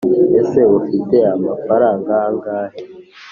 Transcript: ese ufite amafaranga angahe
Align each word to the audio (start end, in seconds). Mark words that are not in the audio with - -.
ese 0.41 0.59
ufite 0.79 1.17
amafaranga 1.35 2.13
angahe 2.27 2.79